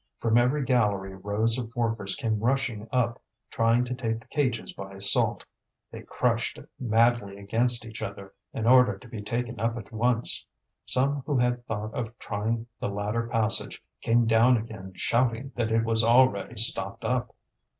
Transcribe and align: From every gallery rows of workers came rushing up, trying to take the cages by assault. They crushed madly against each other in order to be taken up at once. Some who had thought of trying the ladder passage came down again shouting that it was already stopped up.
From 0.19 0.35
every 0.35 0.65
gallery 0.65 1.13
rows 1.13 1.59
of 1.59 1.75
workers 1.75 2.15
came 2.15 2.39
rushing 2.39 2.87
up, 2.91 3.21
trying 3.51 3.85
to 3.85 3.93
take 3.93 4.19
the 4.19 4.25
cages 4.29 4.73
by 4.73 4.93
assault. 4.93 5.45
They 5.91 6.01
crushed 6.01 6.57
madly 6.79 7.37
against 7.37 7.85
each 7.85 8.01
other 8.01 8.33
in 8.51 8.65
order 8.65 8.97
to 8.97 9.07
be 9.07 9.21
taken 9.21 9.59
up 9.61 9.77
at 9.77 9.91
once. 9.91 10.43
Some 10.87 11.21
who 11.27 11.37
had 11.37 11.63
thought 11.67 11.93
of 11.93 12.17
trying 12.17 12.65
the 12.79 12.89
ladder 12.89 13.27
passage 13.27 13.83
came 14.01 14.25
down 14.25 14.57
again 14.57 14.93
shouting 14.95 15.51
that 15.55 15.71
it 15.71 15.83
was 15.83 16.03
already 16.03 16.57
stopped 16.57 17.05
up. 17.05 17.35